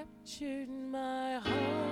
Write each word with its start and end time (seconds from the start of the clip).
captured 0.00 0.68
my 0.70 1.38
heart. 1.44 1.89